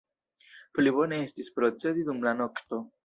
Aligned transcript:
Pli 0.77 0.93
bone 0.95 1.19
estis 1.27 1.53
procedi 1.59 2.07
dum 2.09 2.25
la 2.29 2.35
nokto. 2.41 2.83